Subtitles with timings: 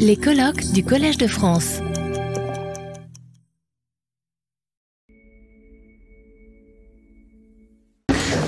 [0.00, 1.78] Les colloques du Collège de France.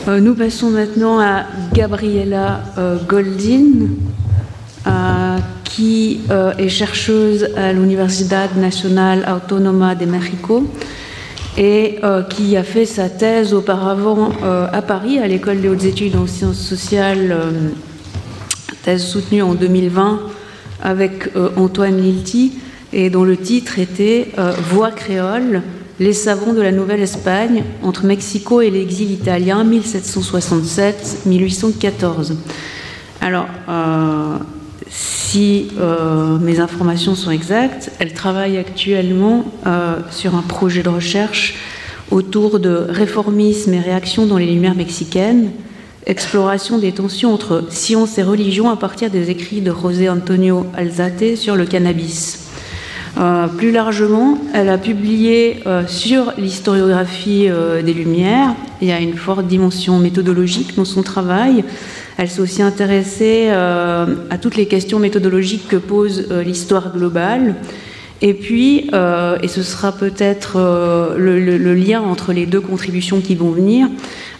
[0.08, 3.86] Euh, nous passons maintenant à Gabriela euh, Goldin,
[4.88, 6.20] euh, qui
[6.58, 10.66] est chercheuse à l'Universidad Nacional Autónoma de México
[11.56, 16.26] et qui a fait sa thèse auparavant à Paris, à l'École des hautes études en
[16.26, 17.36] sciences sociales,
[18.82, 20.20] thèse soutenue en 2020
[20.82, 22.52] avec Antoine Lilti,
[22.92, 24.28] et dont le titre était
[24.70, 25.62] Voix créole
[26.00, 32.34] les savants de la Nouvelle-Espagne entre Mexico et l'exil italien 1767-1814.
[33.20, 34.36] Alors, euh,
[34.88, 41.56] si euh, mes informations sont exactes, elle travaille actuellement euh, sur un projet de recherche
[42.10, 45.50] autour de réformisme et réaction dans les Lumières mexicaines,
[46.08, 51.36] exploration des tensions entre science et religion à partir des écrits de José Antonio Alzate
[51.36, 52.48] sur le cannabis.
[53.18, 58.54] Euh, plus largement, elle a publié euh, sur l'historiographie euh, des Lumières.
[58.80, 61.64] Il y a une forte dimension méthodologique dans son travail.
[62.16, 67.54] Elle s'est aussi intéressée à toutes les questions méthodologiques que pose l'histoire globale.
[68.20, 68.90] Et puis,
[69.42, 70.56] et ce sera peut-être
[71.16, 73.88] le, lien entre les deux contributions qui vont venir,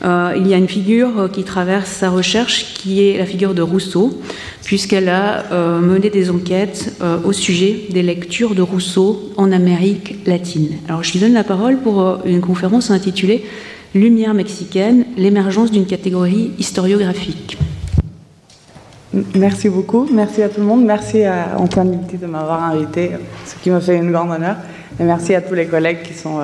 [0.02, 4.20] il y a une figure qui traverse sa recherche qui est la figure de Rousseau
[4.68, 10.16] puisqu'elle a euh, mené des enquêtes euh, au sujet des lectures de Rousseau en Amérique
[10.26, 10.76] latine.
[10.86, 13.46] Alors je lui donne la parole pour euh, une conférence intitulée
[13.94, 17.56] Lumière mexicaine, l'émergence d'une catégorie historiographique.
[19.12, 23.12] Merci beaucoup, merci à tout le monde, merci à Antoine Milti de m'avoir invité,
[23.46, 24.56] ce qui me fait une grande honneur,
[25.00, 26.40] et merci à tous les collègues qui sont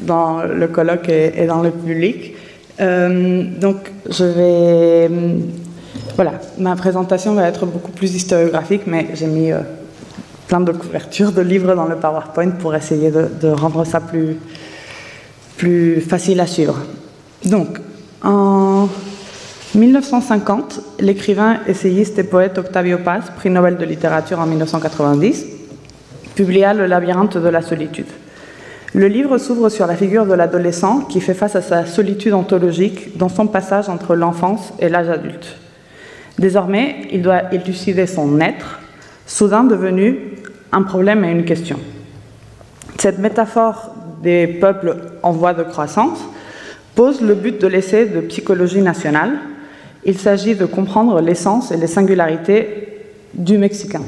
[0.00, 2.34] dans le colloque et dans le public.
[2.78, 3.76] donc
[4.08, 5.10] je vais
[6.22, 9.60] voilà, ma présentation va être beaucoup plus historiographique, mais j'ai mis euh,
[10.48, 14.36] plein de couvertures de livres dans le PowerPoint pour essayer de, rendre ça plus,
[15.56, 16.76] plus facile à suivre.
[17.46, 17.78] Donc,
[18.22, 18.88] en
[19.74, 25.46] 1950, l'écrivain, essayiste et poète Octavio Paz, prix Nobel de littérature en 1990,
[26.34, 28.06] publia Le labyrinthe de la solitude.
[28.92, 33.16] Le livre s'ouvre sur la figure de l'adolescent qui fait face à sa solitude ontologique
[33.16, 35.56] dans son passage entre l'enfance et l'âge adulte.
[36.38, 38.80] Désormais, il doit élucider son être,
[39.26, 40.18] soudain devenu
[40.72, 41.78] un problème et une question.
[42.98, 46.18] Cette métaphore des peuples en voie de croissance
[46.96, 49.38] pose le but de l'essai de psychologie nationale.
[50.04, 53.00] Il s'agit de comprendre l'essence et les singularités
[53.34, 54.02] du Mexicain.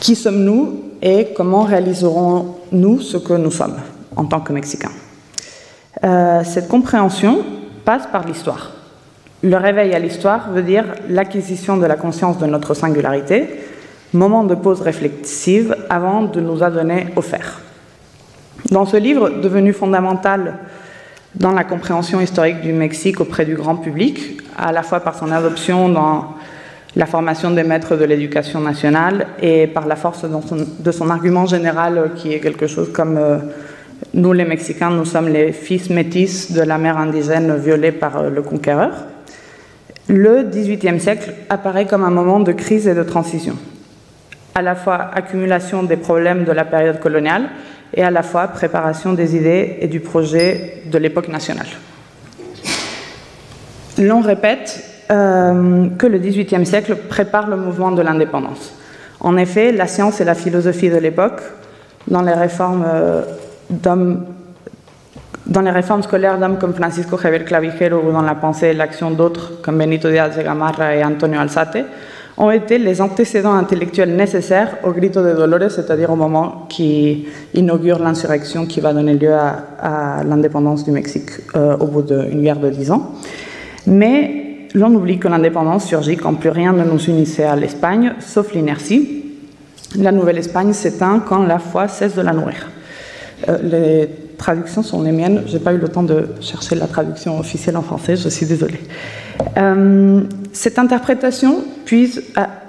[0.00, 3.76] Qui sommes-nous et comment réaliserons-nous ce que nous sommes
[4.16, 4.92] en tant que Mexicains
[6.04, 7.44] euh, Cette compréhension
[7.84, 8.72] passe par l'histoire.
[9.42, 13.48] Le réveil à l'histoire veut dire l'acquisition de la conscience de notre singularité,
[14.12, 17.60] moment de pause réflexive avant de nous adonner au faire.
[18.70, 20.54] Dans ce livre, devenu fondamental
[21.38, 25.30] dans la compréhension historique du Mexique auprès du grand public, à la fois par son
[25.30, 26.34] adoption dans
[26.96, 32.12] la formation des maîtres de l'éducation nationale et par la force de son, argument général
[32.16, 33.38] qui est quelque chose comme euh,
[34.14, 38.30] nous les Mexicains, nous sommes les fils métis de la mère indigène violée par euh,
[38.30, 38.92] le conquéreur.
[40.08, 43.56] Le XVIIIe siècle apparaît comme un moment de crise et de transition,
[44.54, 47.50] à la fois accumulation des problèmes de la période coloniale
[47.94, 51.66] et à la fois préparation des idées et du projet de l'époque nationale.
[53.98, 58.74] L'on répète euh, que le XVIIIe siècle prépare le mouvement de l'indépendance.
[59.20, 61.40] En effet, la science et la philosophie de l'époque,
[62.08, 63.22] dans les réformes euh,
[65.46, 69.12] dans les réformes scolaires d'hommes comme Francisco Javier Clavijero ou dans la pensée et l'action
[69.12, 71.84] d'autres comme Benito Díaz de Gamarra et Antonio Alzate,
[72.38, 77.98] ont été les antécédents intellectuels nécessaires au Grito de Dolores, c'est-à-dire au moment qui inaugure
[77.98, 82.68] l'insurrection qui va donner lieu à, l'indépendance du Mexique euh, au bout d'une guerre de
[82.68, 83.12] dix ans.
[83.86, 88.52] Mais l'on oublie que l'indépendance surgit quand plus rien ne nous unissait à l'Espagne, sauf
[88.52, 89.24] l'inertie.
[89.96, 92.68] La Nouvelle-Espagne s'éteint quand la foi cesse de la nourrir.
[93.48, 95.42] Euh, les traductions sont les miennes.
[95.46, 98.44] Je n'ai pas eu le temps de chercher la traduction officielle en français, je suis
[98.44, 98.80] désolée.
[99.56, 100.22] Euh,
[100.56, 102.22] cette interprétation puise.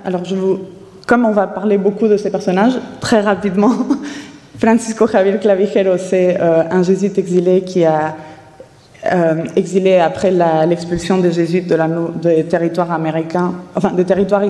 [0.05, 0.59] alors, je vous,
[1.05, 3.71] comme on va parler beaucoup de ces personnages, très rapidement,
[4.59, 8.15] Francisco Javier Clavijero, c'est euh, un jésuite exilé qui a
[9.55, 10.31] exilé après
[10.67, 11.87] l'expulsion des jésuites de la,
[12.21, 14.41] des territoires américains, enfin des territoires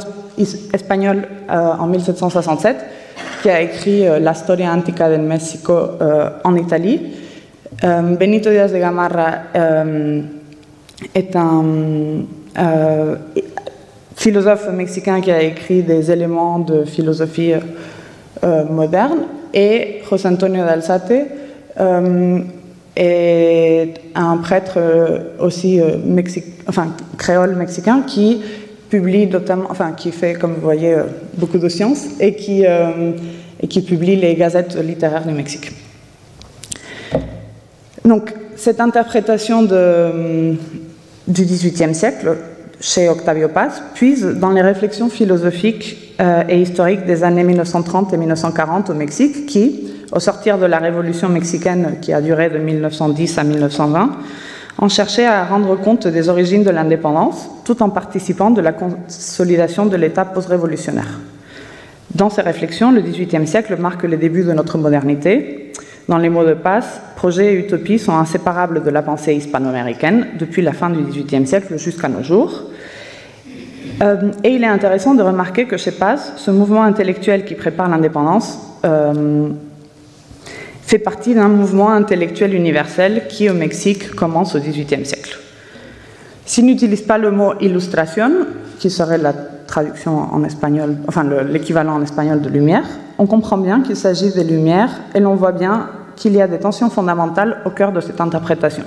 [0.74, 2.78] espagnols en 1767
[3.42, 7.14] qui a écrit euh, La Storia Antica del Mexico euh, en Italie.
[7.84, 9.44] Euh, Benito Díaz de Gamarra
[11.14, 11.64] est un,
[14.16, 17.54] philosophe mexicain qui a écrit des éléments de philosophie
[18.44, 19.20] euh, moderne,
[19.54, 21.14] et José Antonio d'Alzate
[21.80, 22.40] euh,
[22.96, 24.80] est un prêtre
[25.40, 25.80] aussi
[26.68, 28.42] enfin, créole mexicain qui
[28.90, 30.96] publie notamment, enfin qui fait, comme vous voyez,
[31.36, 35.72] beaucoup de sciences et qui, et qui publie les gazettes littéraires du Mexique.
[38.04, 40.56] Donc, cette interprétation de,
[41.28, 42.38] du XVIIIe siècle
[42.80, 48.18] chez Octavio Paz puise dans les réflexions philosophiques euh, et historiques des années 1930 et
[48.18, 53.38] 1940 au Mexique qui, au sortir de la révolution mexicaine qui a duré de 1910
[53.38, 54.18] à 1920,
[54.80, 59.88] ont cherché à rendre compte des origines de l'indépendance tout en participant de la consolidation
[59.88, 61.20] de l'État post-révolutionnaire.
[62.14, 65.67] Dans ces réflexions, le XVIIIe siècle marque les débuts de notre modernité
[66.08, 70.62] dans les mots de passe, projet et utopie sont inséparables de la pensée hispano-américaine depuis
[70.62, 72.64] la fin du XVIIIe siècle jusqu'à nos jours.
[74.02, 77.90] Euh, et il est intéressant de remarquer que chez Paz, ce mouvement intellectuel qui prépare
[77.90, 79.50] l'indépendance euh,
[80.84, 85.38] fait partie d'un mouvement intellectuel universel qui, au Mexique, commence au XVIIIe siècle.
[86.46, 88.32] S'il n'utilise pas le mot illustration,
[88.80, 92.86] qui serait la traduction en espagnol, enfin l'équivalent en espagnol de lumière,
[93.18, 96.60] on comprend bien qu'il s'agit des lumières et l'on voit bien qu'il y a des
[96.60, 98.84] tensions fondamentales au cœur de cette interprétation.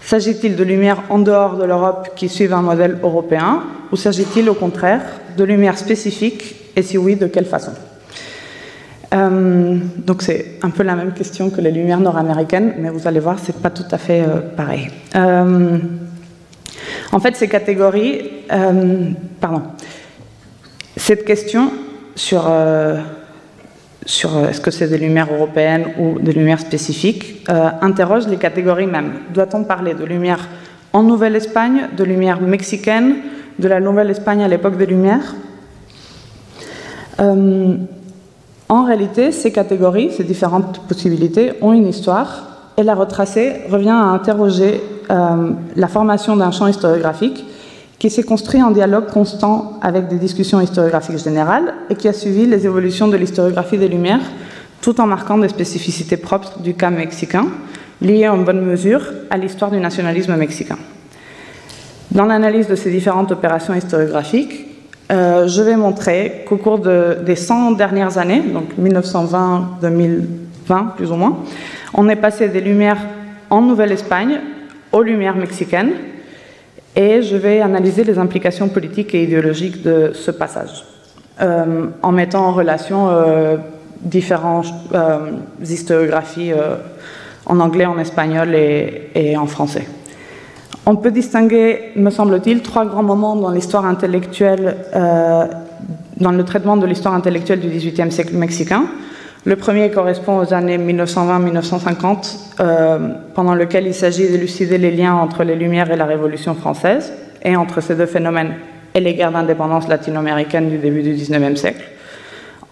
[0.00, 4.54] S'agit-il de lumières en dehors de l'Europe qui suivent un modèle européen ou s'agit-il au
[4.54, 5.02] contraire
[5.36, 7.72] de lumières spécifiques et si oui, de quelle façon?
[9.14, 13.20] Euh, donc c'est un peu la même question que les lumières nord-américaines, mais vous allez
[13.20, 14.90] voir, c'est pas tout à fait euh, pareil.
[15.14, 15.78] Euh,
[17.12, 18.30] en fait, ces catégories,
[19.40, 19.62] pardon,
[20.96, 21.70] cette question
[22.16, 22.50] sur
[24.06, 28.36] sur euh, est-ce que c'est des lumières européennes ou des lumières spécifiques, euh, interroge les
[28.36, 29.12] catégories mêmes.
[29.32, 30.48] Doit-on parler de lumière
[30.92, 33.16] en Nouvelle-Espagne, de lumière mexicaine,
[33.58, 35.34] de la Nouvelle-Espagne à l'époque des Lumières?
[37.20, 37.76] Euh,
[38.68, 44.08] En réalité, ces catégories, ces différentes possibilités ont une histoire et la retracer revient à
[44.18, 44.80] interroger
[45.76, 47.44] la formation d'un champ historiographique
[48.04, 52.44] qui s'est construit en dialogue constant avec des discussions historiographiques générales et qui a suivi
[52.44, 54.20] les évolutions de l'historiographie des Lumières,
[54.82, 57.46] tout en marquant des spécificités propres du cas mexicain,
[58.02, 60.76] liées en bonne mesure à l'histoire du nationalisme mexicain.
[62.10, 64.66] Dans l'analyse de ces différentes opérations historiographiques,
[65.10, 71.38] euh, je vais montrer qu'au cours des 100 dernières années, donc 1920-2020 plus ou moins,
[71.94, 73.00] on est passé des Lumières
[73.48, 74.40] en Nouvelle-Espagne
[74.92, 75.92] aux Lumières mexicaines,
[76.96, 80.84] et je vais analyser les implications politiques et idéologiques de ce passage,
[81.40, 83.56] euh, en mettant en relation euh,
[84.00, 85.32] différentes euh,
[85.62, 86.52] historiographies
[87.46, 89.88] en anglais, en espagnol et, en français.
[90.86, 93.50] On peut distinguer, me semble-t-il, trois grands moments dans
[96.30, 98.84] le traitement de l'histoire intellectuelle du XVIIIe siècle mexicain.
[99.46, 102.98] Le premier correspond aux années 1920-1950, euh,
[103.34, 107.12] pendant lequel il s'agit d'élucider les liens entre les Lumières et la Révolution française,
[107.42, 108.54] et entre ces deux phénomènes
[108.94, 111.84] et les guerres d'indépendance latino-américaines du début du XIXe siècle.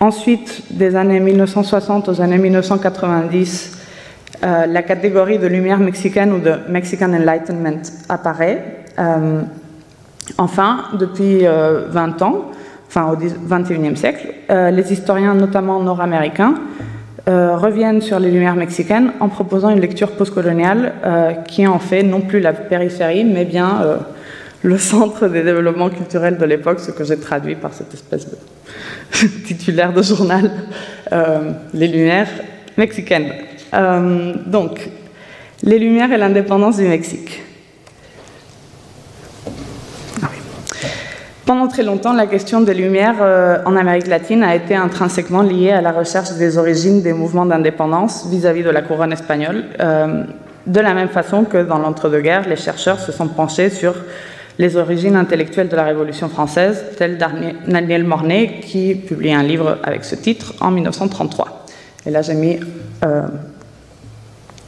[0.00, 3.78] Ensuite, des années 1960 aux années 1990,
[4.42, 8.84] euh, la catégorie de lumière mexicaine ou de Mexican Enlightenment apparaît.
[8.98, 9.42] Euh,
[10.38, 12.46] enfin, depuis 20 ans,
[12.94, 16.54] enfin au XXIe siècle, euh, les historiens, notamment nord-américains,
[17.28, 22.02] euh, reviennent sur les Lumières mexicaines en proposant une lecture postcoloniale euh, qui en fait
[22.02, 23.80] non plus la périphérie, mais bien
[24.62, 28.37] le centre des développements culturels de l'époque, ce que j'ai traduit par cette espèce de
[29.46, 30.50] titulaire de journal,
[31.75, 32.28] les Lumières
[32.76, 33.32] mexicaines.
[34.46, 34.90] donc,
[35.62, 37.42] les Lumières et l'indépendance du Mexique.
[41.44, 45.72] Pendant très longtemps, la question des Lumières euh, en Amérique latine a été intrinsèquement liée
[45.72, 50.22] à la recherche des origines des mouvements d'indépendance vis-à-vis de la couronne espagnole, euh,
[50.68, 53.94] de la même façon que dans l'entre-deux-guerres, les chercheurs se sont penchés sur
[54.58, 60.04] les origines intellectuelles de la Révolution française, tel Daniel Mornay, qui publie un livre avec
[60.04, 61.66] ce titre en 1933.
[62.06, 62.61] Et là, j'ai mis
[63.04, 63.22] euh,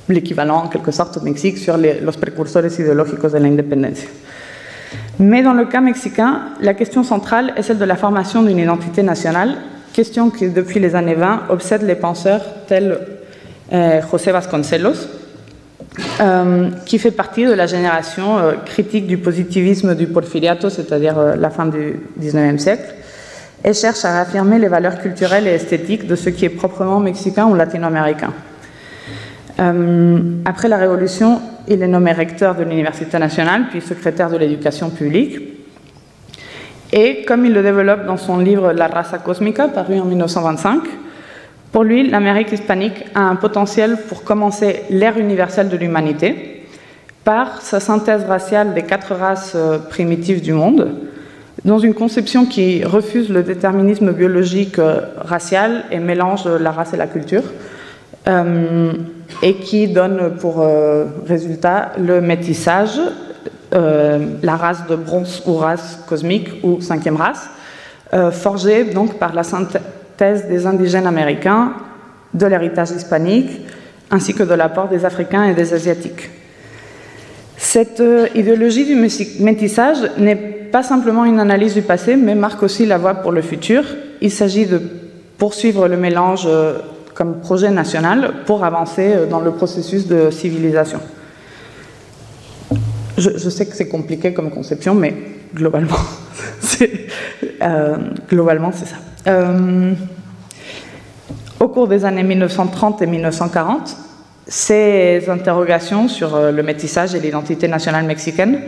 [0.08, 4.08] l'équivalent, en quelque sorte, au Mexique sur les, los precursores ideológicos de la independencia.
[5.18, 9.02] Mais dans le cas mexicain, la question centrale est celle de la formation d'une identité
[9.02, 9.56] nationale,
[9.92, 12.98] question qui, depuis les années 20, obsède les penseurs tels
[13.72, 15.08] euh, José Vasconcelos,
[16.20, 21.50] euh, qui fait partie de la génération euh, critique du positivisme du porfiriato, c'est-à-dire la
[21.50, 22.94] fin du XIXe siècle,
[23.62, 27.46] et cherche à affirmer les valeurs culturelles et esthétiques de ce qui est proprement mexicain
[27.46, 28.32] ou latino-américain.
[30.44, 35.38] après la Révolution, il est nommé recteur de l'Université nationale, puis secrétaire de l'éducation publique.
[36.92, 40.82] Et comme il le développe dans son livre La raza cosmica, paru en 1925,
[41.72, 46.66] pour lui, l'Amérique hispanique a un potentiel pour commencer l'ère universelle de l'humanité
[47.24, 50.94] par sa synthèse raciale des quatre races euh, primitives du monde,
[51.64, 56.96] dans une conception qui refuse le déterminisme biologique euh, racial et mélange la race et
[56.96, 57.42] la culture,
[58.28, 58.92] euh,
[59.42, 63.00] et qui donne pour euh, résultat le métissage,
[63.72, 67.50] la race de bronze ou race cosmique ou cinquième race,
[68.30, 71.72] forgée donc par la synthèse des indigènes américains,
[72.32, 73.50] de l'héritage hispanique,
[74.12, 76.30] ainsi que de l'apport des Africains et des Asiatiques.
[77.56, 78.00] Cette
[78.36, 78.94] idéologie du
[79.40, 83.42] métissage n'est pas simplement une analyse du passé, mais marque aussi la voie pour le
[83.42, 83.84] futur.
[84.20, 84.80] Il s'agit de
[85.38, 86.78] poursuivre le mélange euh,
[87.14, 91.00] comme projet national pour avancer euh, dans le processus de civilisation.
[93.16, 95.14] Je, sais que c'est compliqué comme conception, mais
[95.54, 95.96] globalement,
[96.60, 97.06] c'est
[97.62, 97.96] euh,
[98.74, 99.54] ça.
[101.60, 103.96] au cours des années 1930 et 1940,
[104.48, 108.58] ces interrogations sur le métissage et l'identité nationale mexicaine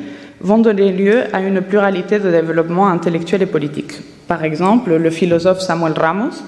[0.41, 3.95] vont donner lieu à une pluralité de développements intellectuels et politiques.
[4.29, 6.43] Par exemple, le philosophe Samuel Ramos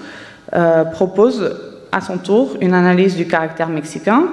[0.55, 1.57] euh, propose
[1.93, 4.25] à son tour une analyse du caractère mexicain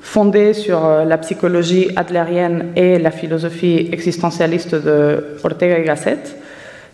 [0.00, 6.18] fondée sur euh, la psychologie adlérienne et la philosophie existentialiste de Ortega y Gasset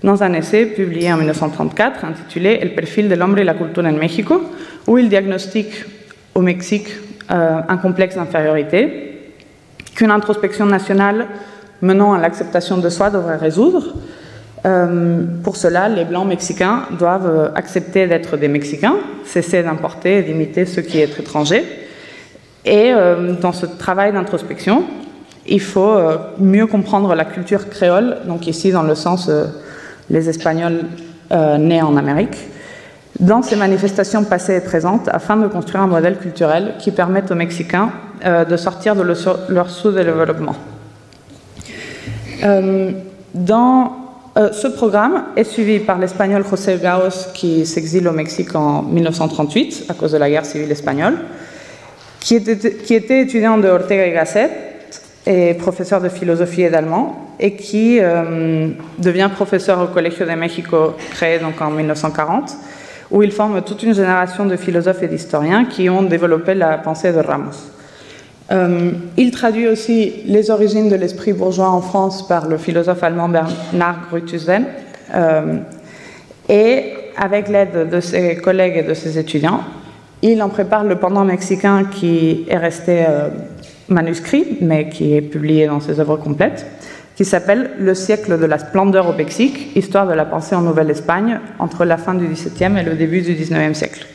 [0.02, 3.92] dans un essai publié en 1934 intitulé El perfil de l'homme et la culture en
[3.92, 4.42] México,
[4.86, 5.84] où il diagnostique
[6.34, 6.88] au Mexique
[7.30, 9.32] euh, un complexe d'infériorité
[9.94, 11.26] qu'une introspection nationale
[11.80, 13.94] menant à l'acceptation de soi devrait résoudre.
[14.66, 20.22] Euh, pour cela, les Blancs mexicains doivent euh, accepter d'être des Mexicains, cesser d'importer et
[20.22, 21.64] d'imiter ce qui est étranger.
[22.64, 24.84] Et euh, dans ce travail d'introspection,
[25.46, 25.98] il faut
[26.38, 29.30] mieux comprendre la culture créole, donc ici dans le sens
[30.08, 30.86] les Espagnols
[31.58, 32.38] nés en Amérique,
[33.20, 37.34] dans ces manifestations passées et présentes, afin de construire un modèle culturel qui permette aux
[37.34, 37.90] Mexicains
[38.24, 40.56] de sortir de leur sous-développement.
[43.34, 44.03] Dans
[44.36, 49.86] euh, ce programme est suivi par l'espagnol José Gaos qui s'exile au Mexique en 1938
[49.88, 51.18] à cause de la guerre civile espagnole,
[52.18, 54.50] qui était, étudiant de Ortega y Gasset
[55.24, 60.94] et professeur de philosophie et d'allemand, et qui euh, devient professeur au Colegio de México,
[61.12, 62.56] créé en 1940,
[63.12, 67.12] où il forme toute une génération de philosophes et d'historiens qui ont développé la pensée
[67.12, 67.70] de Ramos.
[68.52, 73.28] Euh, il traduit aussi les origines de l'esprit bourgeois en France par le philosophe allemand
[73.28, 74.66] Bernard Grüthusen.
[75.14, 75.56] Euh,
[76.48, 79.60] et avec l'aide de ses collègues et de ses étudiants,
[80.20, 83.28] il en prépare le pendant mexicain qui est resté euh,
[83.88, 86.66] manuscrit, mais qui est publié dans ses œuvres complètes,
[87.16, 91.40] qui s'appelle Le siècle de la splendeur au Mexique, histoire de la pensée en Nouvelle-Espagne
[91.58, 94.06] entre la fin du XVIIe et le début du XIXe siècle.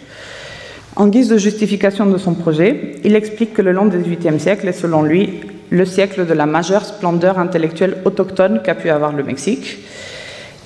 [0.95, 4.67] En guise de justification de son projet, il explique que le long du XVIIIe siècle
[4.67, 9.23] est selon lui le siècle de la majeure splendeur intellectuelle autochtone qu'a pu avoir le
[9.23, 9.79] Mexique,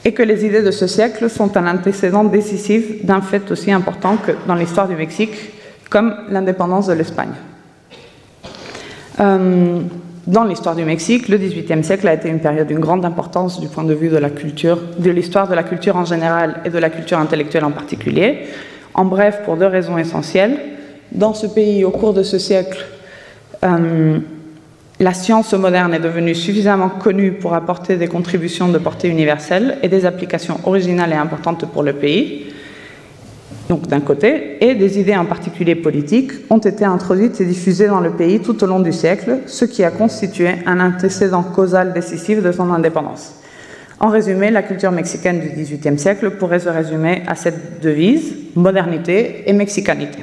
[0.06, 4.18] et que les idées de ce siècle sont un antécédent décisif d'un fait aussi important
[4.18, 5.34] que dans l'histoire du Mexique,
[5.89, 7.34] comme l'indépendance de l'Espagne.
[9.20, 9.80] Euh,
[10.25, 13.68] dans l'histoire du Mexique, le XVIIIe siècle a été une période d'une grande importance du
[13.68, 16.77] point de vue de la culture, de l'histoire de la culture en général et de
[16.80, 18.48] la culture intellectuelle en particulier,
[18.93, 20.57] en bref, pour deux raisons essentielles.
[21.12, 22.85] Dans ce pays, au cours de ce siècle,
[23.63, 24.19] euh,
[25.00, 29.89] la science moderne est devenue suffisamment connue pour apporter des contributions de portée universelle et
[29.89, 32.53] des applications originales et importantes pour le pays.
[33.69, 38.01] Donc d'un côté, et des idées en particulier politiques ont été introduites et diffusées dans
[38.01, 42.43] le pays tout au long du siècle, ce qui a constitué un antécédent causal décisif
[42.43, 43.42] de son indépendance.
[44.00, 49.43] En résumé, la culture mexicaine du XVIIIe siècle pourrait se résumer à cette devise modernité
[49.45, 50.19] et mexicanité.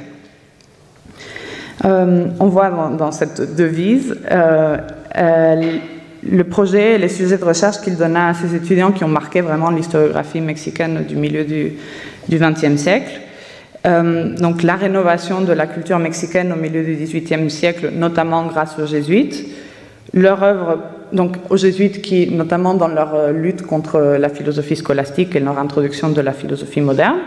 [1.85, 4.77] Euh, on voit dans, cette devise euh,
[5.17, 5.77] euh,
[6.23, 9.41] le projet et les sujets de recherche qu'il donna à ses étudiants qui ont marqué
[9.41, 11.73] vraiment l'historiographie mexicaine du milieu du
[12.29, 13.19] XXe siècle.
[13.83, 18.85] donc la rénovation de la culture mexicaine au milieu du XVIIIe siècle, notamment grâce aux
[18.85, 19.47] jésuites,
[20.13, 20.77] leur œuvre
[21.13, 25.57] donc aux jésuites qui, notamment dans leur euh, lutte contre la philosophie scolastique et leur
[25.57, 27.17] introduction de la philosophie moderne,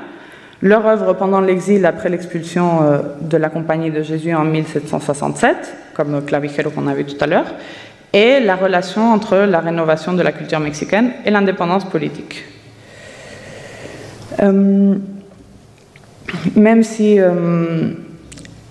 [0.62, 5.56] leur œuvre pendant l'exil après l'expulsion euh, de la Compagnie de Jésus en 1767,
[5.94, 7.54] comme Clavijero qu'on a vu tout à l'heure,
[8.12, 12.44] et la relation entre la rénovation de la culture mexicaine et l'indépendance politique.
[14.40, 14.94] Euh,
[16.56, 17.18] même si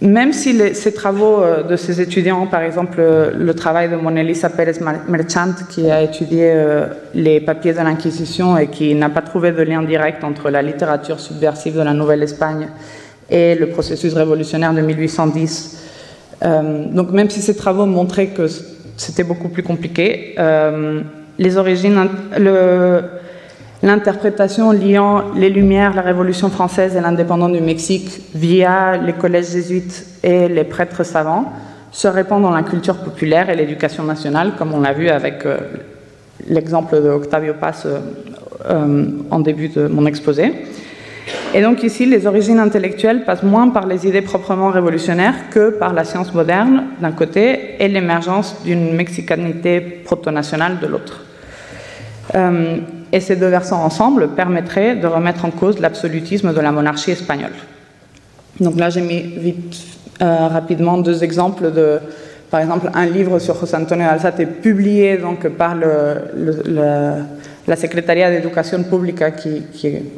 [0.08, 4.80] même si ces travaux euh, de ces étudiants, par exemple le travail de Monelisa Pérez
[5.08, 9.62] Merchant, qui a étudié euh, les papiers de l'Inquisition et qui n'a pas trouvé de
[9.62, 12.68] lien direct entre la littérature subversive de la Nouvelle-Espagne
[13.30, 15.84] et le processus révolutionnaire de 1810.
[16.44, 18.48] Euh, donc même si ces travaux montraient que
[18.98, 20.36] c'était beaucoup plus compliqué,
[21.40, 23.02] les origines, le,
[23.84, 30.06] l'interprétation liant les Lumières, la Révolution française et l'indépendance du Mexique via les collèges jésuites
[30.24, 31.52] et les prêtres savants
[31.92, 35.58] se répand dans la culture populaire et l'éducation nationale, comme on l'a vu avec euh,
[36.48, 38.00] l'exemple de Octavio Paz euh,
[38.66, 40.54] euh, en début de mon exposé.
[41.54, 45.94] Et donc ici, les origines intellectuelles passent moins par les idées proprement révolutionnaires que par
[45.94, 51.26] la science moderne d'un côté et l'émergence d'une mexicanité proto-nationale de l'autre.
[53.14, 57.54] Et ces deux versants ensemble permettraient de remettre en cause l'absolutisme de la monarchie espagnole.
[58.60, 59.76] Donc là, j'ai mis vite,
[60.20, 62.00] euh, rapidement deux exemples de,
[62.50, 68.84] par exemple, un livre sur José Antonio Alzate publié donc, par la Secretaría de Educación
[68.84, 69.62] Pública qui,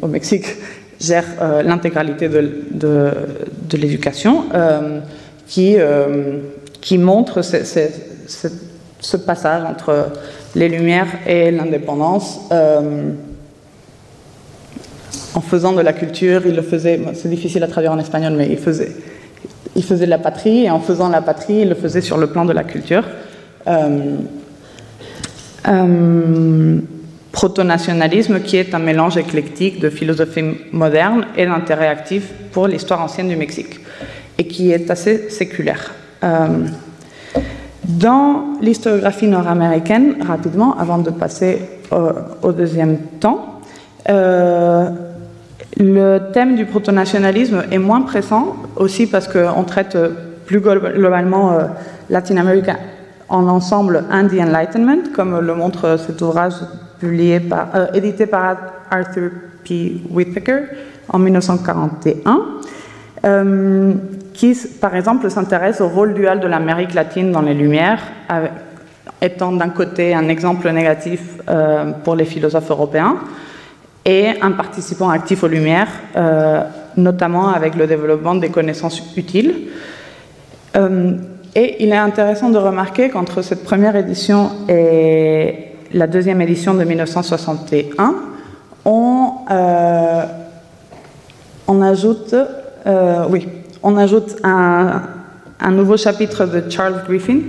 [0.02, 0.48] au Mexique
[1.00, 3.12] gère euh, l'intégralité de,
[3.74, 5.02] l'éducation, euh,
[5.48, 10.14] qui montre ce passage entre
[10.55, 12.39] les Lumières et l'indépendance.
[12.51, 13.12] Euh,
[15.33, 18.47] en faisant de la culture, il le faisait, c'est difficile à traduire en espagnol, mais
[18.50, 18.91] il faisait,
[19.75, 22.27] il faisait de la patrie, et en faisant la patrie, il le faisait sur le
[22.27, 23.03] plan de la culture.
[23.67, 24.15] Euh,
[25.67, 26.79] euh,
[27.33, 33.27] proto-nationalisme qui est un mélange éclectique de philosophie moderne et d'intérêt actif pour l'histoire ancienne
[33.27, 33.81] du Mexique,
[34.38, 35.93] et qui est assez séculaire.
[37.88, 41.62] Dans l'historiographie nord-américaine, rapidement, avant de passer
[42.42, 43.62] au, deuxième temps,
[44.10, 44.89] euh,
[45.77, 49.98] le thème du proto-nationalisme est moins pressant, aussi parce qu'on traite
[50.48, 51.65] plus globalement euh,
[52.10, 52.72] Latine-Amérique
[53.30, 56.54] en ensemble and the Enlightenment, comme le montre cet ouvrage
[57.00, 58.58] publié par, euh, édité par
[58.89, 59.30] Arthur
[59.63, 60.01] P.
[60.10, 60.62] Whittaker
[61.10, 62.42] en 1941
[64.35, 68.01] qui, par exemple, s'intéresse au rôle dual de l'Amérique latine dans les Lumières,
[69.21, 73.17] étant d'un côté un exemple négatif euh, pour les philosophes européens
[74.03, 76.61] et un participant actif aux Lumières, euh,
[76.98, 79.69] notamment avec le développement des connaissances utiles.
[80.75, 81.13] Euh,
[81.55, 86.83] et il est intéressant de remarquer qu'entre cette première édition et la deuxième édition de
[86.83, 88.15] 1961,
[88.83, 89.31] on,
[91.67, 92.35] on ajoute,
[93.29, 93.48] oui,
[93.85, 95.03] on ajoute un,
[95.69, 97.39] nouveau chapitre de Charles Griffin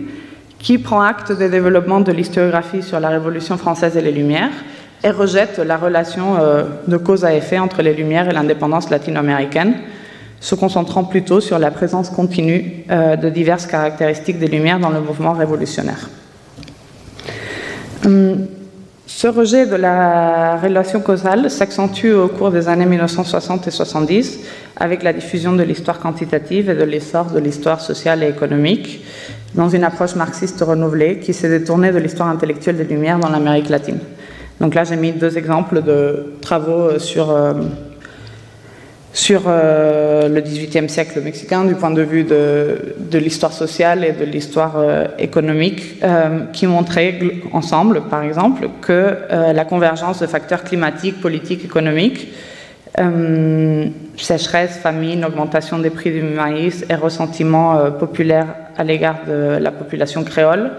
[0.58, 4.52] qui prend acte des développements de l'historiographie sur la Révolution française et les Lumières
[5.02, 9.76] et rejette la relation euh, de cause à effet entre les Lumières et l'indépendance latino-américaine,
[10.40, 15.00] se concentrant plutôt sur la présence continue euh, de diverses caractéristiques des Lumières dans le
[15.00, 16.10] mouvement révolutionnaire.
[18.04, 18.46] Hum,
[19.16, 24.40] ce rejet de la relation causale s'accentue au cours des années 1960 et 70
[24.76, 29.02] avec la diffusion de l'histoire quantitative et de l'essor de l'histoire sociale et économique
[29.54, 33.70] dans une approche marxiste renouvelée qui s'est détournée de l'histoire intellectuelle des Lumières dans l'Amérique
[33.70, 34.00] latine.
[34.60, 37.54] Donc là, j'ai mis deux exemples de travaux sur euh,
[39.16, 44.26] sur euh, le XVIIIe siècle mexicain du point de vue de, l'histoire sociale et de
[44.26, 47.18] l'histoire euh, économique, euh, qui montraient
[47.52, 52.28] ensemble, par exemple, que la convergence de facteurs climatiques, politiques, économiques,
[54.18, 60.24] sécheresse, famine, augmentation des prix du maïs et ressentiment populaire à l'égard de la population
[60.24, 60.72] créole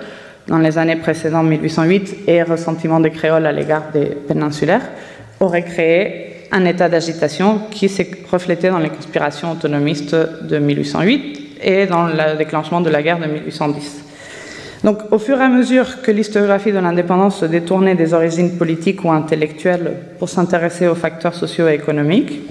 [0.47, 4.87] dans les années précédentes 1808 et ressentiment des créoles à l'égard des péninsulaires,
[5.39, 11.85] auraient créé un état d'agitation qui s'est reflété dans les conspirations autonomistes de 1808 et
[11.85, 14.03] dans le déclenchement de la guerre de 1810.
[14.83, 19.03] Donc, au fur et à mesure que l'historiographie de l'indépendance se détournait des origines politiques
[19.03, 22.41] ou intellectuelles pour s'intéresser aux facteurs sociaux et économiques,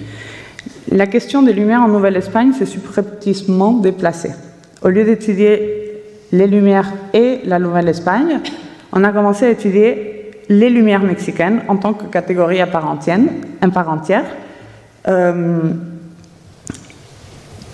[0.91, 4.31] la question des Lumières en Nouvelle-Espagne s'est subrepticement déplacée.
[4.81, 8.39] Au lieu d'étudier les Lumières et la Nouvelle-Espagne,
[8.91, 10.16] on a commencé à étudier
[10.49, 14.25] les Lumières mexicaines en tant que catégorie à part entière.
[15.07, 15.59] Euh,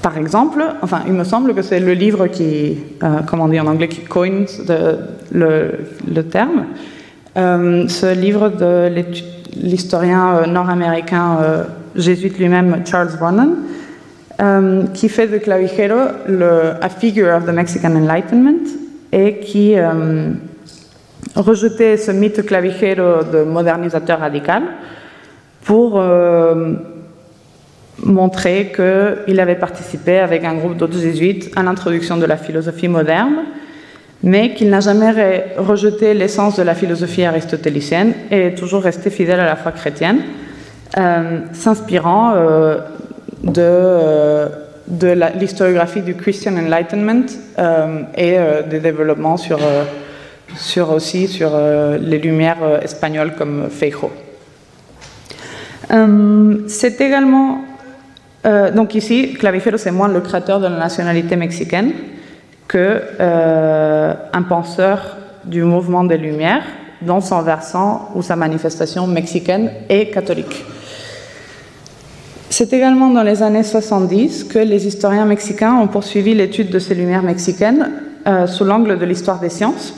[0.01, 3.59] par exemple, enfin, il me semble que c'est le livre qui, euh, comment on dit
[3.59, 4.45] en anglais, qui coins
[5.31, 6.65] le, terme.
[7.38, 8.91] Euh, ce livre de
[9.55, 11.38] l'historien nord-américain
[11.95, 13.55] jésuite lui-même, Charles Vernon,
[14.93, 18.67] qui fait de Clavijero le, a figure of the Mexican Enlightenment
[19.13, 19.75] et qui
[21.36, 24.63] rejeter ce mythe clavijero de modernisateur radical
[25.63, 26.73] pour euh,
[27.99, 33.45] montrer qu'il avait participé avec un groupe d'autres jésuites à l'introduction de la philosophie moderne,
[34.23, 39.39] mais qu'il n'a jamais rejeté l'essence de la philosophie aristotélicienne et est toujours resté fidèle
[39.39, 40.21] à la foi chrétienne,
[40.97, 42.77] euh, s'inspirant euh,
[43.43, 44.47] de, euh,
[44.88, 47.25] de l'historiographie du Christian Enlightenment
[48.17, 48.38] et
[48.69, 49.59] des développements sur,
[50.56, 51.51] sur aussi sur
[51.99, 54.12] les lumières espagnoles comme Feijo.
[56.67, 57.62] C'est également
[58.45, 61.93] euh, donc ici, Clavijero, c'est moins le créateur de la nationalité mexicaine
[62.67, 66.63] que euh, un penseur du mouvement des Lumières
[67.01, 70.63] dans son versant ou sa manifestation mexicaine et catholique.
[72.49, 76.95] C'est également dans les années 70 que les historiens mexicains ont poursuivi l'étude de ces
[76.95, 77.91] lumières mexicaines
[78.27, 79.93] euh, sous l'angle de l'histoire des sciences,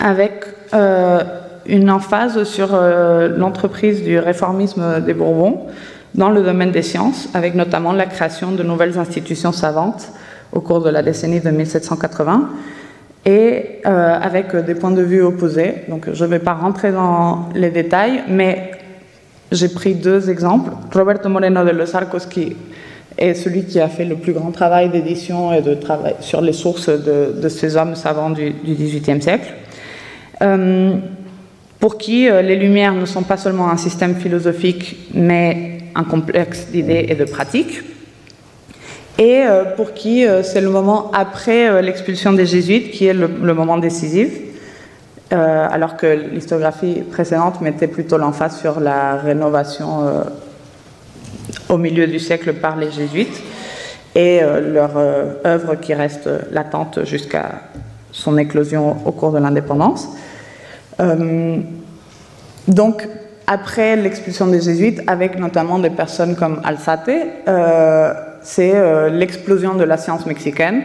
[0.00, 0.44] avec
[1.68, 2.68] une emphase sur
[3.36, 5.66] l'entreprise du réformisme des Bourbons,
[6.14, 10.08] dans le domaine des sciences, avec notamment la création de nouvelles institutions savantes
[10.52, 12.48] au cours de la décennie de 1780,
[13.26, 15.82] et euh, avec des points de vue opposés.
[15.88, 18.70] Donc je ne vais pas rentrer dans les détails, mais
[19.50, 20.70] j'ai pris deux exemples.
[20.94, 22.56] Roberto Moreno de Los Arcos, qui
[23.18, 26.52] est celui qui a fait le plus grand travail d'édition et de travail sur les
[26.52, 29.52] sources de, ces hommes savants du, XVIIIe siècle.
[30.42, 30.96] Euh,
[31.80, 36.66] pour qui euh, les Lumières ne sont pas seulement un système philosophique, mais un complexe
[36.70, 37.82] d'idées et de pratiques,
[39.18, 43.78] et euh, pour qui c'est le moment après l'expulsion des jésuites qui est le, moment
[43.78, 44.28] décisif,
[45.30, 50.22] alors que l'historiographie précédente mettait plutôt l'emphase sur la rénovation
[51.68, 53.42] au milieu du siècle par les jésuites
[54.14, 54.96] et leur
[55.44, 57.62] œuvre qui reste latente jusqu'à
[58.12, 60.08] son éclosion au cours de l'indépendance.
[62.68, 63.06] Donc,
[63.46, 67.10] après l'expulsion des jésuites, avec notamment des personnes comme Alzate,
[67.48, 70.82] euh, c'est euh, l'explosion de la science mexicaine.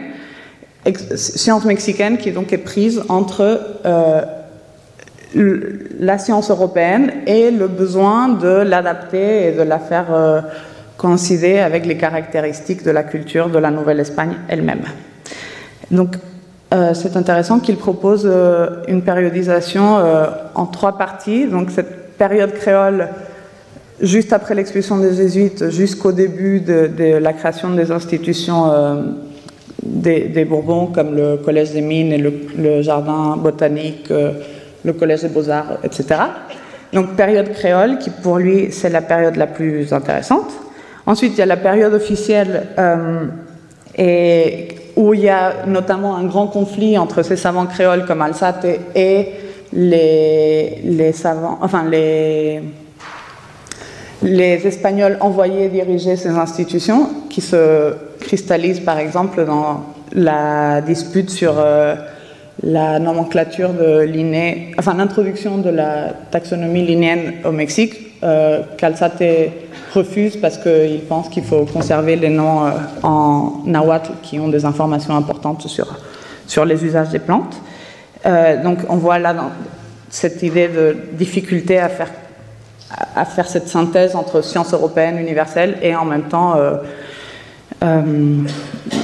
[1.16, 4.22] science mexicaine qui donc est prise entre euh,
[5.34, 10.44] la science européenne et le besoin de l'adapter et de la faire
[10.98, 14.82] coïncider avec les caractéristiques de la culture de la Nouvelle-Espagne elle-même.
[15.90, 16.16] Donc
[16.94, 18.28] c'est intéressant qu'il propose
[18.88, 19.98] une périodisation
[20.54, 21.46] en trois parties.
[21.46, 23.08] Donc cette période créole
[24.02, 29.02] juste après l'expulsion des jésuites jusqu'au début de, la création des institutions euh,
[29.82, 34.32] des, Bourbons comme le Collège des Mines et le, Jardin botanique, euh,
[34.84, 36.06] le Collège des Beaux-Arts, etc.
[36.92, 40.50] Donc période créole qui pour lui c'est la période la plus intéressante.
[41.06, 43.26] Ensuite il y a la période officielle euh,
[43.96, 48.66] et où il y a notamment un grand conflit entre ces savants créoles comme Alsate
[48.94, 49.28] et
[49.72, 52.62] les, les savants, enfin les,
[54.22, 61.54] les Espagnols envoyés diriger ces institutions, qui se cristallisent par exemple dans la dispute sur
[61.58, 61.94] euh,
[62.62, 68.62] la nomenclature de Linné, enfin l'introduction de la taxonomie linéenne au Mexique, euh,
[69.94, 72.70] refuse parce qu'il pense qu'il faut conserver les noms euh,
[73.02, 75.98] en nahuatl qui ont des informations importantes sur,
[76.46, 77.56] sur les usages des plantes.
[78.24, 79.34] Euh, donc on voit là
[80.08, 82.10] cette idée de difficulté à faire,
[83.16, 86.76] à faire cette synthèse entre science européenne universelle et en même temps euh,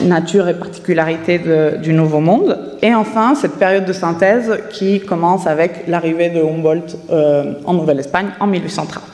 [0.03, 1.41] nature et particularité
[1.83, 2.77] du Nouveau Monde.
[2.83, 6.97] Et enfin, cette période de synthèse qui commence avec l'arrivée de Humboldt
[7.65, 9.08] en Nouvelle-Espagne en 1830.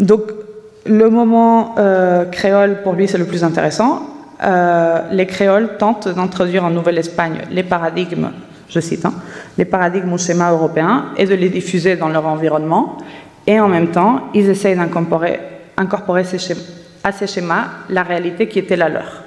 [0.00, 0.22] Donc,
[0.86, 1.74] le moment
[2.30, 4.16] créole, pour lui, c'est le plus intéressant.
[4.42, 8.30] Euh, les créoles tentent d'introduire en Nouvelle-Espagne les paradigmes,
[8.68, 9.14] je cite, hein,
[9.56, 12.98] les paradigmes ou schémas européens et de les diffuser dans leur environnement.
[13.46, 15.40] Et en même temps, ils essayent d'incorporer
[17.02, 19.22] à ces schémas la réalité qui était la leur.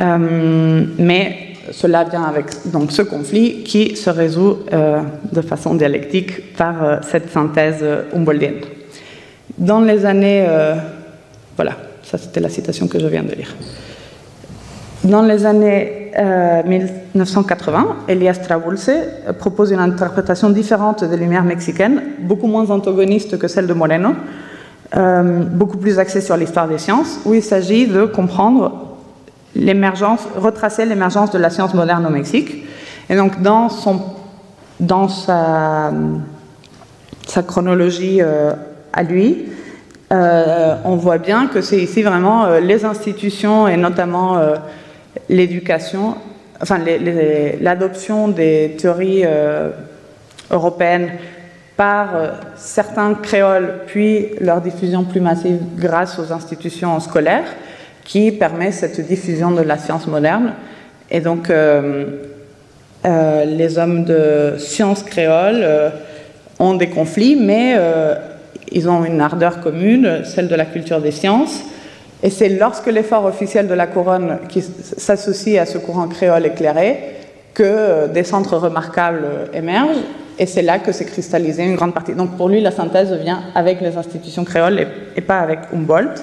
[0.00, 5.00] Euh, mais cela vient avec donc, ce conflit qui se résout euh,
[5.32, 8.60] de façon dialectique par cette synthèse humboldtienne.
[9.58, 10.46] Dans les années.
[11.56, 13.54] voilà, ça c'était la citation que je viens de lire.
[15.04, 16.12] Dans les années
[16.64, 18.90] 1980, euh, Elias Trabulce
[19.38, 24.10] propose une interprétation différente des Lumières mexicaines, beaucoup moins antagoniste que celle de Moreno,
[24.96, 28.91] euh, beaucoup plus axée sur l'histoire des sciences, où il s'agit de comprendre
[29.54, 32.64] l'émergence, retracer l'émergence de la science moderne au Mexique.
[33.08, 33.68] Et donc, dans,
[35.08, 35.92] sa,
[37.46, 38.52] chronologie euh,
[38.92, 39.46] à lui,
[40.10, 44.38] on voit bien que c'est ici vraiment les institutions et notamment
[45.28, 46.16] l'éducation,
[46.60, 46.78] enfin
[47.60, 49.70] l'adoption des théories euh,
[50.50, 51.10] européennes
[51.76, 52.10] par
[52.56, 57.46] certains créoles, puis leur diffusion plus massive grâce aux institutions scolaires,
[58.04, 60.54] qui permet cette diffusion de la science moderne.
[61.10, 61.52] Et donc,
[63.04, 65.64] les hommes de science créole
[66.58, 67.76] ont des conflits, mais
[68.70, 71.62] ils ont une ardeur commune, celle de la culture des sciences.
[72.22, 76.98] Et c'est lorsque l'effort officiel de la couronne qui s'associe à ce courant créole éclairé
[77.52, 80.00] que des centres remarquables émergent.
[80.38, 82.14] Et c'est là que s'est cristallisée une grande partie.
[82.14, 84.86] Donc pour lui, la synthèse vient avec les institutions créoles
[85.16, 86.22] et, pas avec Humboldt, euh,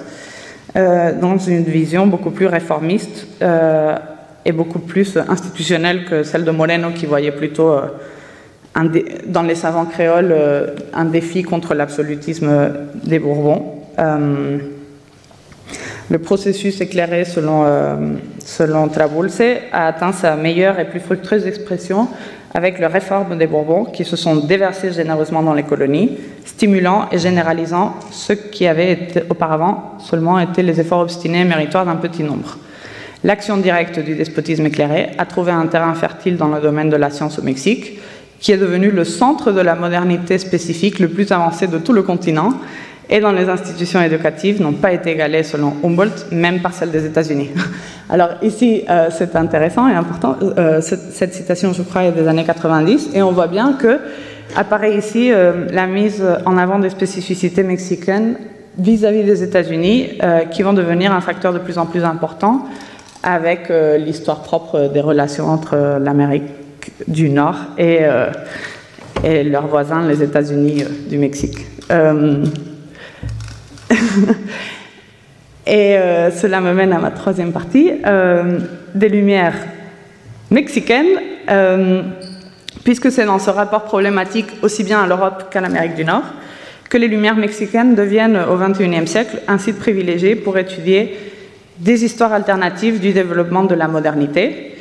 [0.76, 3.98] dans une vision beaucoup plus réformiste euh,
[4.46, 7.88] et beaucoup plus institutionnelle que celle de Moreno, qui voyait plutôt euh,
[9.26, 10.36] dans les savants créoles
[10.94, 12.72] un défi contre l'absolutisme
[13.04, 13.76] des Bourbons.
[16.10, 17.96] Le processus éclairé selon, euh,
[19.72, 22.08] a atteint sa meilleure et plus fructueuse expression
[22.54, 27.20] avec les réformes des Bourbons qui se sont déversées généreusement dans les colonies, stimulant et
[27.20, 32.58] généralisant ce qui avait auparavant seulement été les efforts obstinés et méritoires d'un petit nombre.
[33.24, 37.10] L'action directe du despotisme éclairé a trouvé un terrain fertile dans le domaine de la
[37.10, 38.00] science au Mexique,
[38.40, 42.04] qui est devenu le centre de la modernité spécifique le plus avancé de tout le
[42.04, 42.54] continent
[43.10, 47.06] et dans les institutions éducatives n'ont pas été égalées selon Humboldt, même par celles des
[47.06, 47.50] États-Unis.
[48.10, 50.36] Alors ici, euh, c'est intéressant et important.
[50.42, 54.00] Euh, cette, citation, je crois, est des années 90, et on voit bien que
[54.56, 58.36] apparaît ici euh, la mise en avant des spécificités mexicaines
[58.78, 60.20] vis-à-vis des États-Unis,
[60.52, 62.66] qui vont devenir un facteur de plus en plus important
[63.24, 66.46] avec l'histoire propre des relations entre l'Amérique
[67.06, 68.00] du Nord et,
[69.26, 71.58] et leurs voisins, les États-Unis du Mexique.
[75.70, 78.58] Et euh, cela me mène à ma troisième partie, euh,
[78.96, 79.54] des lumières
[80.50, 82.02] mexicaines, euh,
[82.84, 86.24] puisque c'est dans ce rapport problématique aussi bien à l'Europe qu'à l'Amérique du Nord
[86.90, 91.16] que les lumières mexicaines deviennent au XXIe siècle un site privilégié pour étudier
[91.78, 94.76] des histoires alternatives du développement de la modernité,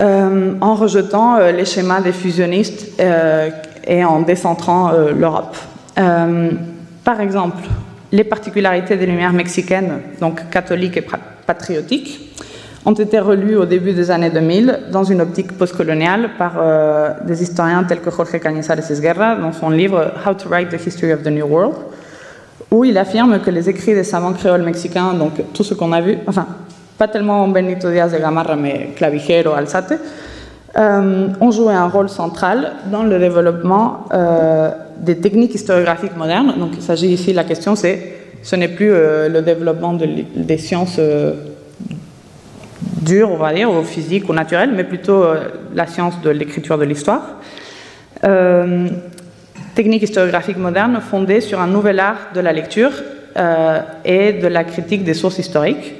[0.00, 3.00] en rejetant les schémas des fusionnistes
[3.86, 5.56] et en décentrant l'Europe.
[5.94, 7.62] par exemple,
[8.14, 11.04] les particularités des Lumières mexicaines, donc catholiques et
[11.46, 12.20] patriotiques,
[12.86, 17.42] ont été relues au début des années 2000 dans une optique postcoloniale par euh, des
[17.42, 21.22] historiens tels que Jorge Cañizares Esguerra dans son livre How to Write the History of
[21.22, 21.74] the New World,
[22.70, 26.00] où il affirme que les écrits des savants créoles mexicains, donc tout ce qu'on a
[26.00, 26.46] vu, enfin,
[26.96, 29.94] pas tellement Benito Díaz de Gamarra, mais Clavijero, Alzate,
[30.76, 34.70] euh, ont joué un rôle central dans le développement euh,
[35.04, 36.54] des techniques historiographiques modernes.
[36.58, 40.96] Donc il s'agit ici, la question c'est, ce n'est plus euh, le développement des sciences
[40.98, 41.34] euh,
[43.00, 46.78] dures, on va dire, ou physiques ou naturelles, mais plutôt euh, la science de l'écriture
[46.78, 47.40] de l'histoire.
[49.74, 52.92] techniques historiographiques modernes fondées sur un nouvel art de la lecture
[54.04, 55.94] et de la critique des sources historiques.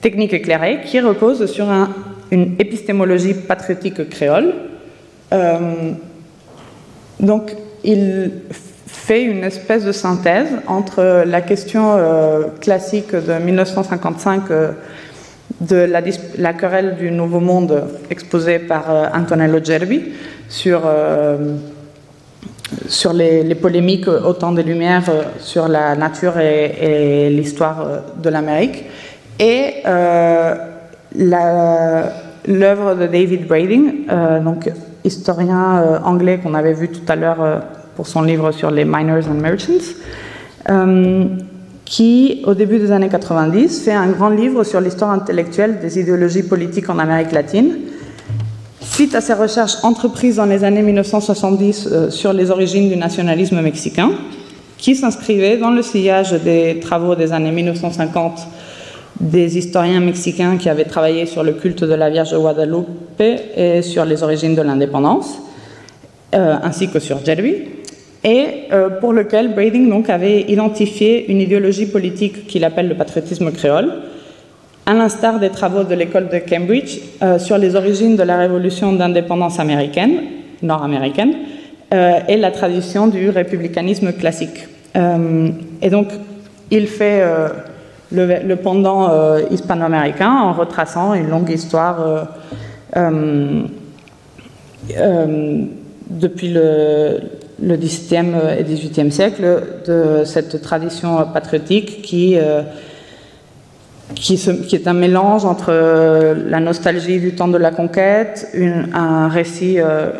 [0.00, 1.66] Technique éclairée qui repose sur
[2.30, 4.52] une épistémologie patriotique créole.
[7.20, 7.52] donc,
[7.86, 8.30] il
[8.86, 14.72] fait une espèce de synthèse entre la question euh, classique de 1955 euh,
[15.60, 20.02] de la, querelle du Nouveau Monde exposée par euh, Antonello Gerbi
[20.48, 20.82] sur,
[23.14, 25.04] les, polémiques au temps des Lumières
[25.38, 28.84] sur la nature et, l'histoire de l'Amérique.
[29.38, 29.82] Et
[32.48, 34.06] l'œuvre de David Brading,
[34.42, 34.68] donc
[35.04, 37.62] historien anglais qu'on avait vu tout à l'heure
[37.96, 39.94] pour son livre sur les miners and merchants,
[40.68, 41.24] euh,
[41.84, 46.42] qui, au début des années 90, fait un grand livre sur l'histoire intellectuelle des idéologies
[46.42, 47.78] politiques en Amérique latine.
[48.80, 53.60] Suite à ses recherches entreprises dans les années 1970 euh, sur les origines du nationalisme
[53.62, 54.10] mexicain,
[54.76, 58.46] qui s'inscrivait dans le sillage des travaux des années 1950
[59.18, 62.86] des historiens mexicains qui avaient travaillé sur le culte de la Vierge de Guadalupe
[63.18, 65.38] et sur les origines de l'indépendance,
[66.34, 67.75] euh, ainsi que sur Jerby
[68.24, 73.52] et euh, pour lequel Brading donc, avait identifié une idéologie politique qu'il appelle le patriotisme
[73.52, 73.92] créole,
[74.84, 78.92] à l'instar des travaux de l'école de Cambridge euh, sur les origines de la révolution
[78.92, 80.20] d'indépendance américaine,
[80.62, 81.34] nord-américaine,
[81.94, 84.66] euh, et la tradition du républicanisme classique.
[85.82, 86.08] et donc,
[86.70, 87.22] il fait
[88.10, 92.26] le, le, pendant hispano-américain en retraçant une longue histoire
[96.10, 97.20] depuis le,
[97.62, 102.62] le XVIIe et XVIIIe siècle de cette tradition patriotique qui, euh,
[104.14, 105.72] qui, est un mélange entre
[106.34, 108.48] la nostalgie du temps de la conquête,
[108.92, 110.10] un récit euh,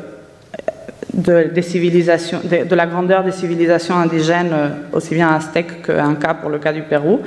[1.13, 4.55] de, des civilisations, de, la grandeur des civilisations indigènes,
[4.93, 7.21] aussi bien aztèques qu'inca pour le cas du Pérou,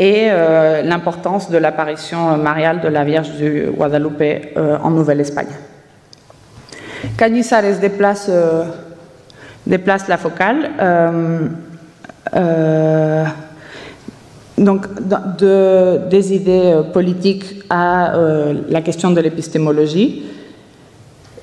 [0.00, 0.28] et
[0.84, 4.22] l'importance de l'apparition mariale de la Vierge du Guadalupe
[4.56, 5.48] en Nouvelle-Espagne.
[7.16, 8.30] Cañizares déplace,
[9.68, 10.70] déplace la focale.
[14.58, 14.86] donc,
[15.38, 18.14] de, des idées politiques à
[18.68, 20.24] la question de l'épistémologie.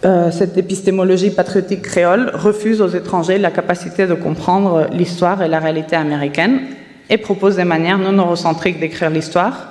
[0.06, 5.58] Euh, cette épistémologie patriotique créole refuse aux étrangers la capacité de comprendre l'histoire et la
[5.58, 6.60] réalité américaine
[7.10, 9.70] et propose des manières non eurocentriques d'écrire l'histoire,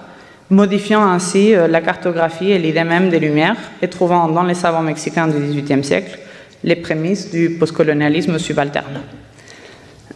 [0.51, 4.83] modifiant ainsi euh, la cartographie et l'idée même des Lumières et trouvant dans les savants
[4.83, 6.19] mexicains du XVIIIe siècle
[6.65, 9.01] les prémices du postcolonialisme subalterne.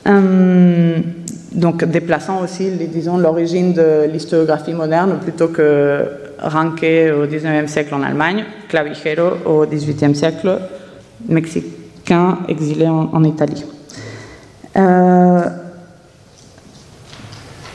[0.06, 1.02] Hum,
[1.52, 6.04] donc déplaçant aussi, disons, l'origine de l'historiographie moderne plutôt que
[6.38, 6.84] Ranke
[7.14, 10.58] au XIXe siècle en Allemagne, Clavijero au XVIIIe siècle,
[11.28, 13.64] mexicain exilé en, Italie.
[14.76, 15.40] Euh,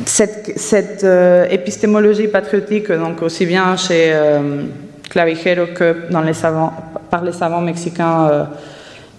[0.05, 4.63] cette, euh, épistémologie patriotique, donc aussi bien chez euh,
[5.09, 6.73] Clavijero que dans les savants,
[7.13, 8.47] par les savants mexicains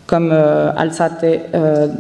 [0.05, 1.25] comme Alzate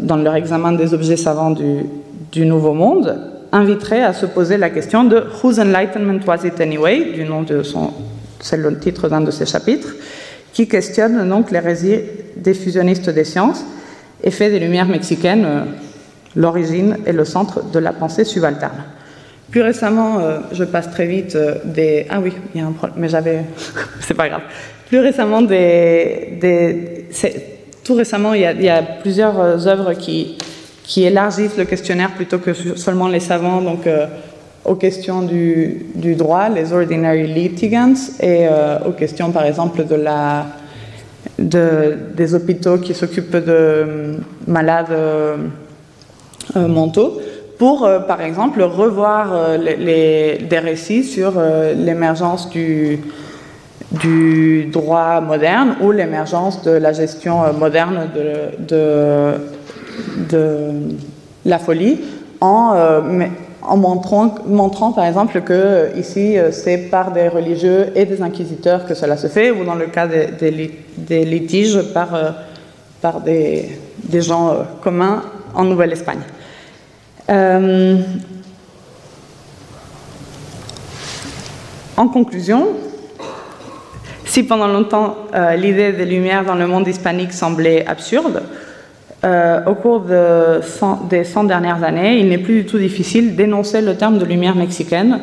[0.01, 3.17] dans leur examen des objets savants du, Nouveau Monde,
[3.53, 7.63] inviterait à se poser la question de Whose Enlightenment Was It Anyway du nom de
[7.63, 7.93] son,
[8.41, 9.95] c'est le titre d'un de ses chapitres,
[10.53, 12.01] qui questionne donc l'hérésie
[12.37, 13.65] des fusionnistes des sciences
[14.25, 15.61] et fait des Lumières mexicaines euh,
[16.35, 18.83] l'origine et le centre de la pensée subalterne.
[19.53, 22.07] Plus récemment, euh, je passe très vite euh, des.
[22.11, 23.45] Ah oui, il y a un problème, mais j'avais.
[24.01, 24.43] c'est pas grave.
[24.89, 25.41] Plus récemment.
[27.85, 30.37] Tout récemment, il y, a, plusieurs œuvres qui
[31.05, 34.07] élargissent le questionnaire plutôt que seulement les savants, donc euh,
[34.65, 39.99] aux questions du, droit, les ordinary litigants, et euh, aux questions par exemple de
[41.39, 44.15] des hôpitaux qui s'occupent de euh,
[44.47, 44.97] malades
[46.55, 47.21] mentaux,
[47.59, 51.33] pour par exemple revoir des récits sur
[51.77, 53.01] l'émergence du,
[54.01, 58.09] du droit moderne ou l'émergence de la gestion moderne
[58.69, 59.35] de,
[61.45, 62.01] la folie
[62.41, 63.27] en, euh,
[63.63, 68.23] en montrant, montrant, par exemple que euh, ici euh, c'est par des religieux et des
[68.23, 70.71] inquisiteurs que cela se fait, ou dans le cas des,
[71.25, 73.79] litiges par, des,
[74.21, 75.23] gens communs
[75.55, 76.21] en Nouvelle-Espagne.
[81.97, 82.67] en conclusion,
[84.35, 85.17] si pendant longtemps
[85.57, 88.43] l'idée des Lumières dans le monde hispanique semblait absurde,
[89.25, 90.01] euh, au cours
[91.09, 94.57] des 100 dernières années, il n'est plus du tout difficile d'énoncer le terme de lumière
[94.57, 95.21] mexicaine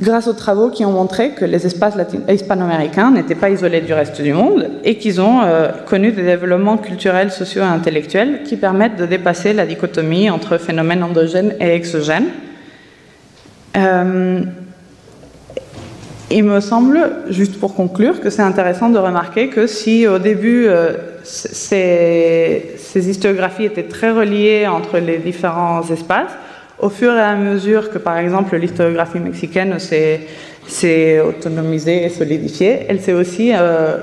[0.00, 1.94] grâce aux travaux qui ont montré que les espaces
[2.28, 6.78] hispano-américains n'étaient pas isolés du reste du monde et qu'ils ont euh, connu des développements
[6.78, 12.30] culturels, sociaux et intellectuels qui permettent de dépasser la dichotomie entre phénomènes endogènes et exogènes.
[13.76, 14.40] Euh,
[16.32, 20.68] il me semble, juste pour conclure, que c'est intéressant de remarquer que si au début
[21.24, 22.62] ces,
[22.94, 26.32] historiographies étaient très reliées entre les différents espaces.
[26.78, 33.00] Au fur et à mesure que, par exemple, l'historiographie mexicaine s'est autonomisée et solidifiée, elle
[33.00, 33.98] s'est aussi, euh,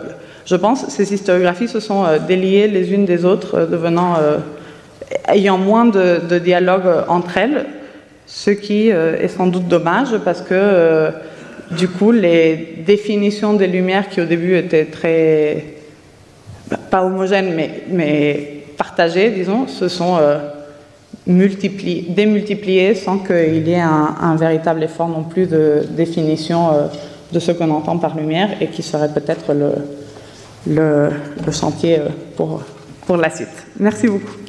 [0.46, 4.16] je pense, ces historiographies se sont euh, déliées les unes des autres, euh, devenant,
[5.28, 7.66] ayant moins de, de, dialogue entre elles,
[8.26, 11.12] ce qui est sans doute dommage parce que,
[11.72, 15.66] du coup, les définitions des Lumières qui au début étaient très
[16.90, 17.54] pas homogènes,
[17.90, 20.40] mais, partagés, disons, se sont euh,
[21.28, 26.88] multipliés, démultipliés sans qu'il y ait un, véritable effort non plus de définition euh,
[27.32, 29.72] de ce qu'on entend par lumière et qui serait peut-être le,
[30.68, 31.10] le,
[31.46, 33.50] le, chantier euh, pour la suite.
[33.80, 34.49] Merci beaucoup.